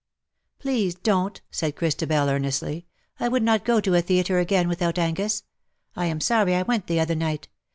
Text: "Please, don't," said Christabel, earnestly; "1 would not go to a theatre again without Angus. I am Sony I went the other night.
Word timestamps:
"Please, 0.57 0.95
don't," 0.95 1.41
said 1.51 1.75
Christabel, 1.75 2.27
earnestly; 2.27 2.87
"1 3.19 3.31
would 3.31 3.43
not 3.43 3.63
go 3.63 3.79
to 3.79 3.93
a 3.93 4.01
theatre 4.01 4.39
again 4.39 4.67
without 4.67 4.97
Angus. 4.97 5.43
I 5.95 6.07
am 6.07 6.17
Sony 6.17 6.55
I 6.55 6.63
went 6.63 6.87
the 6.87 6.99
other 6.99 7.13
night. 7.13 7.49